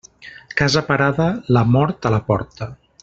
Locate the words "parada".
0.87-1.27